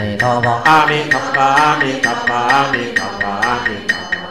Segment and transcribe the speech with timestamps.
[0.00, 1.48] มิโตโมอามิคัปปา
[1.80, 2.40] มิคัปปา
[2.72, 3.32] มิคัปปา
[3.66, 4.24] มิคัปปา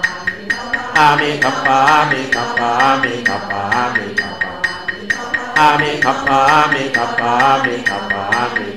[0.97, 1.77] อามิคัปปา
[2.09, 2.69] มิคัปปา
[3.03, 3.63] มิคัปปา
[3.95, 4.51] มิคัปปา
[5.57, 6.39] อามิคัปปา
[6.73, 7.31] มิคัปปา
[7.63, 8.23] มิคัปปา
[8.55, 8.76] มิ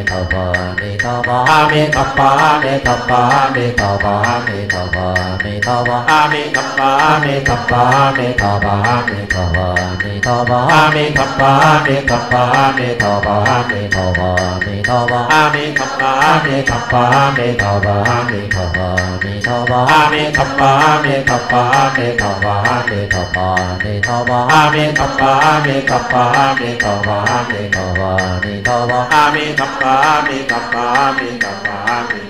[0.00, 0.42] ni tho pho
[0.80, 4.14] ni tho pho a ni tho pho a ni tho pho a ni tho pho
[4.24, 5.04] a ni tho pho
[5.44, 8.78] ni tho pho a ni tho pho a ni tho pho a ni tho pho
[8.88, 9.66] a ni tho pho
[10.00, 13.36] ni tho pho a ni tho pho a ni tho pho a ni tho pho
[13.40, 17.00] a ni tho pho ni tho pho a ni tho pho a ni tho pho
[17.00, 18.88] a ni tho pho a ni tho pho
[19.22, 23.24] ni tho pho a ni tho pho ni tho pho ni tho pho ni tho
[23.34, 26.94] pho ni tho pho ni tho pho ni tho pho ni tho pho ni tho
[27.06, 29.00] pho ni tho pho
[29.34, 32.29] ni tho pho Kapami, Kapami, Kapami.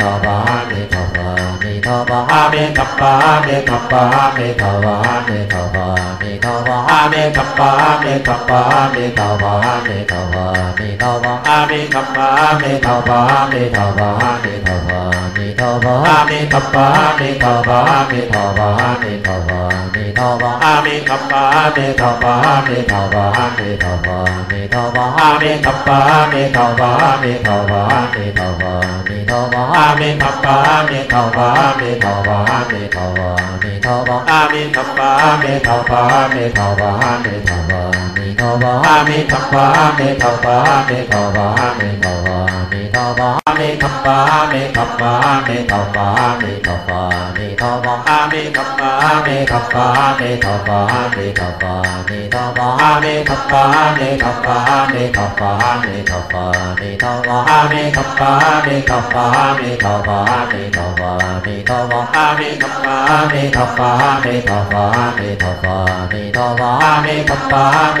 [0.01, 21.41] Tava bá ni มิทวะอามิกัปปะอามิกัปปะอามิทวะอามิทวะอามิทวะอามิกัปปะอามิกัปปะอามิทวะอามิทวะอามิทวะอามิกัปปะอามิทวะอามิทวะอามิทวะอามิทวะอามิกัปปะอามิทวะอามิทวะอามิทวะอามิทวะอามิกัปปา
[21.75, 22.33] มิทวา
[22.67, 23.25] มิทวา
[23.57, 26.91] มิทวามิทวามิกัปปะอามิทวา
[27.21, 27.83] มิทวา
[28.13, 28.73] มิทวา
[29.07, 30.55] มิทวามิกัปปา
[30.89, 41.43] มิทวะอามิทาวะอามิทาวะอามิทาวะอามิทาวะอามทาวะอมทาวะอมทาวะ mi tho bo a mi tham bo a mi tho bo a mi tho bo
[41.65, 44.87] a mi tho bo a mi tho bo a mi tham bo a mi tham
[44.99, 48.49] bo a mi tho bo a mi tho bo a mi tho bo a mi
[48.55, 52.01] tham bo a mi tham bo a mi tho bo a mi tho bo a
[52.09, 55.49] mi tho bo a mi tham bo a mi tham bo a mi tho bo
[55.51, 59.01] a mi tho bo a mi tho bo a mi tham bo a mi tho
[59.05, 62.51] bo a mi tho bo a mi tho bo a mi tho bo a mi
[62.59, 66.05] tham bo a mi tho bo a mi tho bo a mi tho bo a
[66.11, 68.00] mi tho bo a mi tham bo a mi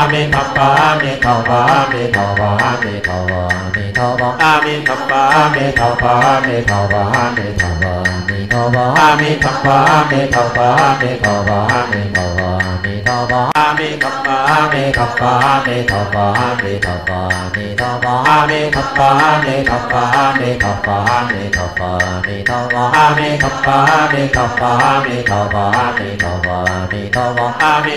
[0.00, 3.92] phật a di đà phật a mi đà phật a di đà phật a di
[3.92, 7.30] đà phật a mi đà phật a di đà phật a di đà phật a
[7.36, 11.08] mi phật a tho bồ a mi phật bồ a mi phật bồ a mi
[11.24, 15.60] phật bồ a mi phật bồ a mi tho bồ a mi phật bồ a
[15.66, 18.84] mi phật bồ a mi phật bồ a mi phật bồ a mi tho bồ
[18.84, 22.26] a mi phật bồ a mi phật bồ a mi phật bồ a mi phật
[22.26, 25.24] bồ a mi tho bồ a mi phật bồ a mi phật bồ a mi
[25.26, 25.46] phật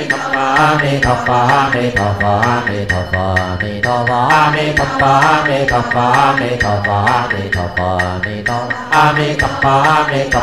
[0.04, 3.70] bồ a mi phật bồ a mi tho bồ a mi phật bồ a mi
[3.88, 7.28] phật bồ a mi phật bồ a mi phật bồ a mi tho bồ a
[7.30, 10.43] mi phật bồ a mi phật bồ a mi phật bồ a mi tho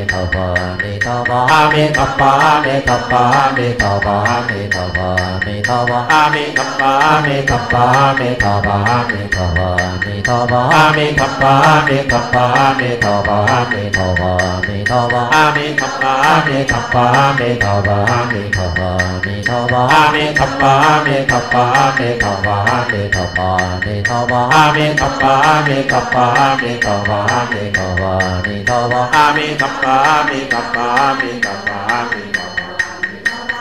[0.01, 0.45] ni tho pho
[0.83, 4.15] ni tho pho a ni tho pho a ni tho pho a ni tho pho
[4.25, 5.09] a ni tho pho
[5.45, 8.79] ni tho pho a ni tho pho a ni tho pho a ni tho pho
[8.81, 9.69] a ni tho pho
[10.05, 13.41] ni tho pho a ni tho pho a ni tho pho a ni tho pho
[13.41, 17.01] a ni tho pho ni tho pho a ni tho pho a ni tho pho
[17.01, 18.89] a ni tho pho a ni tho pho
[19.25, 22.55] ni tho pho a ni tho pho a ni tho pho a ni tho pho
[22.61, 26.21] a ni tho pho ni tho pho a ni tho pho a ni tho pho
[26.21, 29.90] a ni tho pho a ni tho pho ni tho pho a ni tho pho
[29.91, 32.30] Kappa, Mi Kappa, Mi Kappa, Mi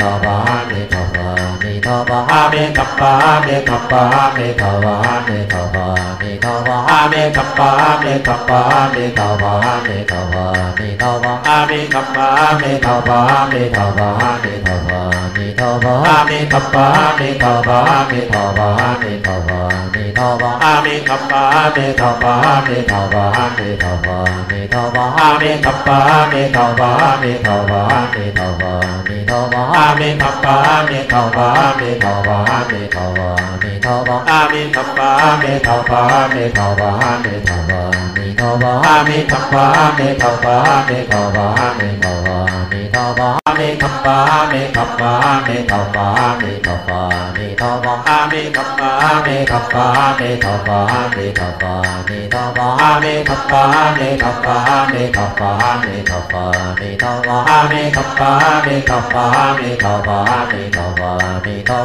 [0.00, 1.49] Bhagavane Bhava
[1.82, 32.38] เทวะอมิกัปปาอามิกัปปาอามิเทวาอามิเทวาอามิเทวาอามิกัปปาอามิกัปปาอามิเทวาอามิเทวะอามิเวะอมิกัปปาอามิเทวะอามิเวะอมิเทวะอามิเวะอมิกัปปาอามิเทวะอามิเวะอมิเทวะอามิเวะอมิกัปปาอามิเทวะอามิเวะอมิเทวะอามิเวะอมิกัปปาอามิเทวะอามิเวะอมิเทวะอามิเวะอมิกัปปาอามิเทวามิทาวา
[32.70, 33.30] มิทาวา
[33.62, 34.16] มิทาวา
[34.52, 35.10] มิทาวา
[35.42, 36.00] มิทาวา
[36.34, 36.90] มิทาวา
[37.24, 37.89] มิทาวา
[38.20, 39.64] mi tho bo mi tham bo
[39.98, 40.54] mi tho bo
[40.88, 41.46] mi tho bo
[41.78, 44.14] mi tho bo mi tho bo mi tham bo
[44.50, 45.12] mi tham bo
[45.48, 46.04] mi tho bo
[46.42, 47.00] mi tho bo
[47.36, 47.96] mi tho bo
[48.30, 53.64] mi tham bo mi tham bo mi tho bo mi tho bo mi tho bo
[53.98, 55.44] mi tham bo mi tham bo
[55.80, 56.50] mi tho bo
[56.80, 58.34] mi tho bo mi tho bo
[58.66, 59.30] mi tham bo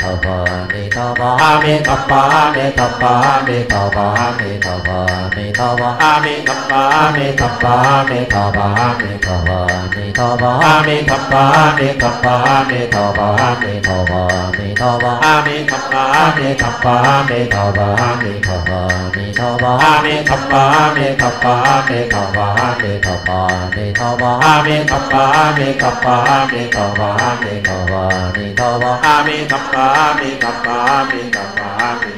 [0.00, 0.36] tho pho
[0.72, 4.04] ni tho pho a ni tho pho a ni tho pho a ni tho pho
[4.20, 4.98] a ni tho pho
[5.36, 8.66] ni tho pho a ni tho pho a ni tho pho a ni tho pho
[8.78, 9.58] a ni tho pho
[9.96, 13.26] ni tho pho a ni tho pho a ni tho pho a ni tho pho
[13.38, 14.20] a ni tho pho
[14.56, 17.86] ni tho pho a ni tho pho a ni tho pho a ni tho pho
[17.88, 18.80] a ni tho pho
[19.14, 22.44] ni tho pho a ni tho pho a ni tho pho a ni tho pho
[22.48, 23.40] a ni tho pho
[23.74, 27.08] ni tho pho a ni tho pho a ni tho pho a ni tho pho
[27.08, 28.00] a ni tho pho
[28.34, 31.70] ni tho pho a ni tho pho pa mi ga pa mi ga pa
[32.02, 32.17] mi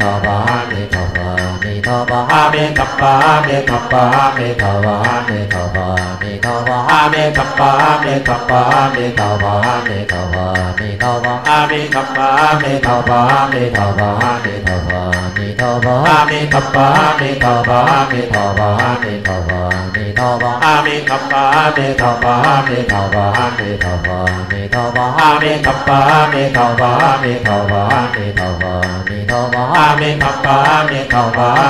[0.00, 1.49] Bhavani Bhavani
[1.80, 31.69] มิทวะอามิกัปปะอามิกัปปะอามิทวะอามิทวะอามิทวะอามิกัปปะอามิกัปปะอามิทวะอามิทวะอามิทวะอามิกัปปะอามิทวะอามิทวะอามิทวะอามิทวะอามิกัปปะอามิทวะอามิทวะอามิทวะอามิทวะอมกัปปะอมิทวะอมิทวะอมิทวะอมิทวะอมกัปปะอมิทวะอมิทวะอมิทวะอมิทวะอมกัปปะอมิทวะ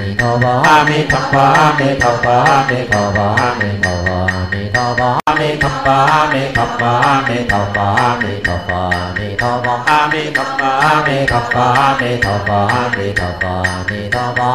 [0.00, 3.26] mi tho bo a mi tham bo a mi tho bo a mi tho bo
[3.36, 7.60] a mi tho bo a mi tho bo a mi tham bo a mi tho
[7.74, 12.08] bo a mi tho bo a mi tho bo a mi tho bo a mi
[12.14, 14.46] tham bo a mi tho bo a mi tho bo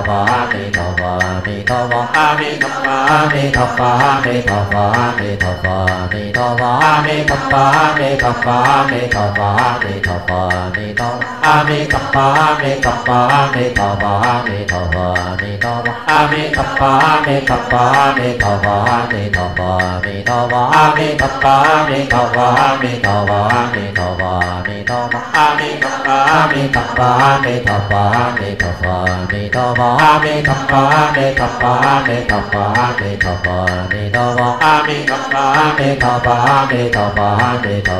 [0.00, 4.66] a mi tho bo a mi tho bo a mi tham bo a mi tho
[4.66, 8.09] bo a mi tho bo a mi tho bo a mi tho bo a mi
[8.10, 8.56] มิกัปปา
[8.90, 9.48] มิกัปปา
[9.82, 10.40] มิกัปปา
[10.74, 12.26] มิกัปอามิกัปปา
[12.60, 13.18] มิกัปปา
[13.54, 14.12] มิกัปปา
[14.46, 16.92] มิกัปปามิกัปปาอามิกัปปา
[17.24, 17.82] มิกัปปา
[18.16, 19.70] มิกัปปามิกัปปา
[20.04, 21.54] มิกัปปาอามิกัปปา
[21.88, 24.34] มิกัปปามิกัปปามิกัปปา
[24.66, 27.10] มิกัปปาอามิกัปปามิกัปปา
[27.44, 35.44] มิกัปปามิกัปปามิกัปปามิกัปปามิกัปปามิกัปปามิกัปปามิกัปปาอมิกัปปา
[35.78, 36.36] มิกัปปา
[36.70, 37.30] มิกัปปา
[37.64, 37.99] มิกัปปา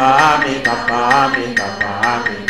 [0.01, 2.40] Kapami, kapami, kapami.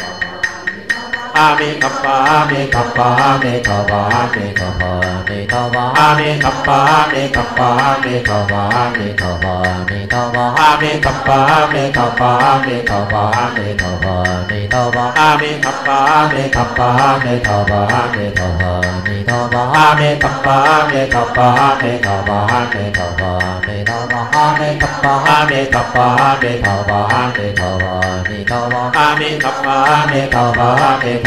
[1.33, 4.11] a di đà phật a di đà phật a di đà phật
[5.95, 7.51] a di đà phật a di đà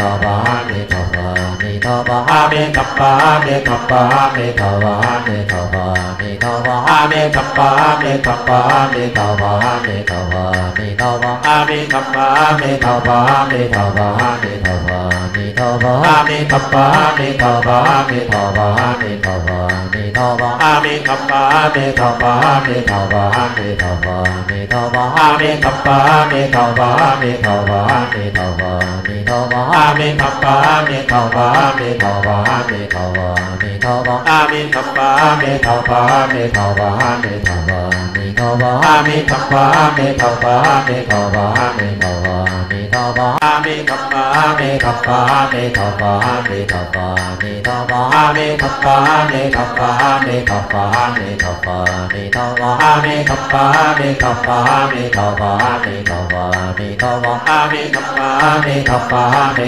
[0.01, 0.35] ทวา
[0.69, 1.27] มิทวา
[1.61, 2.19] มิทวา
[2.51, 3.11] มิกัปปา
[3.45, 4.01] มิกัปปา
[4.35, 4.93] มิทวา
[5.25, 5.85] มิทวา
[6.19, 7.69] มิทวามิกัปปา
[8.01, 8.59] มิกัปปา
[8.93, 9.51] มิทวา
[9.85, 12.27] มิทวามิทวามิกัปปา
[12.59, 14.07] มิทวามิทวา
[14.41, 15.01] มิทวา
[15.33, 16.85] มิทวามิกัปปา
[17.17, 17.79] มิทวา
[18.09, 18.67] มิทวา
[19.01, 19.59] มิทวา
[19.93, 21.41] มิทวามิกัปปา
[21.75, 22.33] มิทวา
[22.65, 25.97] มิทวามิทวามิทวามิกัปปา
[26.31, 26.89] มิทวา
[27.21, 27.81] มิทวา
[28.13, 28.73] มิทวา
[29.05, 30.55] มิทวามิทัปปา
[30.87, 32.37] มิทาวามิทาวา
[32.69, 33.27] มิทาวา
[33.61, 35.07] มิทาวาอามิทัปปา
[35.41, 35.99] มิทาวา
[36.31, 36.89] มิทาวา
[37.23, 37.81] มิทาวา
[38.15, 39.63] มิทาวาอามิทัปปา
[39.97, 40.55] มิทาวา
[40.87, 41.45] มิทาวา
[41.77, 42.37] มิทาวา
[42.69, 44.23] มิทาวาอามิทัปปา
[44.59, 46.13] มิทาวามิทาวา
[46.47, 47.07] มิทาวา
[47.41, 48.95] มิทาวาอามิทัปปา
[49.29, 51.77] มิทาวามิทาวามิทาวา
[52.11, 53.63] มิทาวาอามิทัปปา
[53.97, 54.59] มิทาวา
[54.91, 55.51] มิทาวา
[55.83, 56.45] มิทาวา
[56.77, 58.29] มิทาวาอามิทัปปา
[58.65, 59.23] มิทาวา
[59.57, 59.67] มิ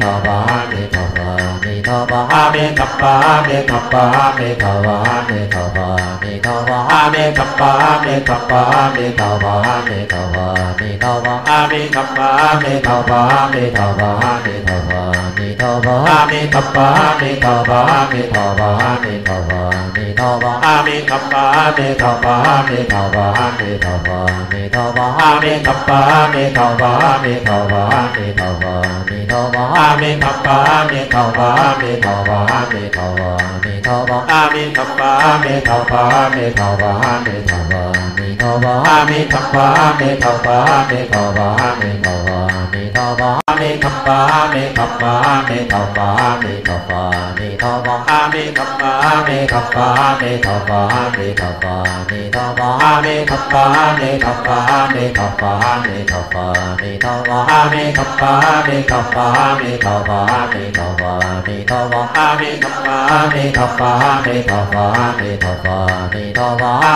[0.00, 1.49] Tava Nitava
[1.90, 5.22] thờ bà a mi cặp bà a mi cặp bà a mi thờ bà a
[5.28, 8.56] mi thờ bà a mi thờ bà a mi cặp bà a mi cặp bà
[8.56, 12.04] a mi thờ bà a mi thờ bà a mi thờ bà a mi cặp
[12.16, 15.54] bà a mi thờ bà a mi thờ bà a mi thờ bà a mi
[15.56, 18.70] thờ bà a mi cặp bà a mi thờ bà a mi thờ bà a
[18.70, 19.90] mi thờ bà a
[24.50, 27.66] mi thờ bà a mi cặp bà a mi thờ bà a mi thờ
[29.52, 33.30] bà a mi thờ bà a mi tho ba a mi tho ba
[33.64, 34.18] mi tho ba
[34.52, 35.10] mi tho ba
[35.44, 36.02] mi tho ba
[36.34, 36.90] mi tho ba
[37.24, 37.89] mi tho ba
[38.40, 41.74] tho bồ a mi thập bồ a mi thập bồ a mi thọ bồ a
[41.80, 42.12] mi thọ
[43.18, 46.58] bồ a mi thọ bồ a mi thập bồ a mi thập bồ a mi
[46.66, 47.62] thọ bồ a mi thọ bồ a
[48.64, 48.80] mi
[52.32, 54.70] thọ bồ a mi thập bồ a mi thập bồ a mi thọ bồ a
[54.70, 55.56] mi thọ bồ a mi
[57.02, 57.64] thọ bồ a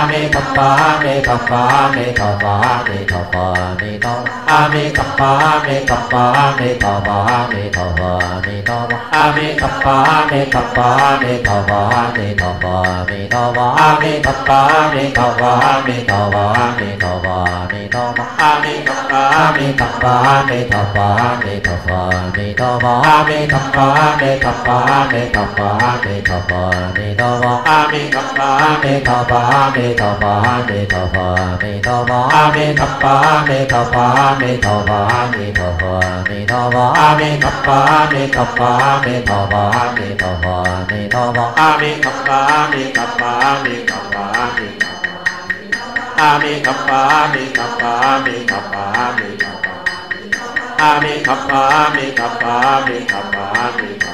[0.06, 4.24] mi thập bồ a mi tập phá mê tập phá mê tập phá mê tập
[4.46, 8.88] a mê tập phá mê tập phá mê tập phá mê tập phá mê tập
[9.10, 13.52] a mê tập phá mê tập phá mê tập phá mê tập phá mê tập
[13.56, 17.88] phá a mê tập phá mê tập phá mê tập phá mê tập phá mê
[17.90, 21.26] tập a mê tập phá mê tập phá
[24.20, 26.70] mê tập phá mê tập phá mê tập phá
[27.64, 44.20] a mê tập phá mê tập phá mê tập phá mê tập phá 佛，弥陀佛，阿弥陀佛，阿弥陀佛，阿弥陀佛，阿弥陀佛，弥陀佛，阿弥陀佛，阿弥陀佛，阿弥陀佛，阿弥陀佛，弥陀佛，阿弥陀佛，阿弥陀佛，阿弥陀佛，
[46.16, 49.80] 阿弥陀佛，阿弥陀佛，阿弥陀佛，阿弥陀佛，阿弥陀佛，
[50.76, 54.13] 阿弥陀佛，阿弥陀佛，阿弥陀佛，阿弥陀佛。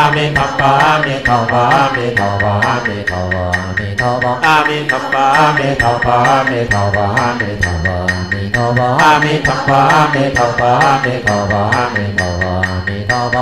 [0.15, 0.71] มิคัมปา
[1.03, 1.63] มิทาวา
[1.95, 2.53] มิทาวา
[2.85, 3.45] มิทาวา
[3.77, 5.25] มิทาวาอามิคัมปา
[5.57, 6.17] มิทาวา
[6.49, 7.07] มิทาวา
[7.39, 7.97] มิทาวา
[8.31, 9.81] มิทาวาามิคัมปา
[10.13, 10.71] มิทาวา
[11.03, 11.61] มิทาวา
[11.93, 12.53] มิทาวา
[12.87, 13.39] มิทาวา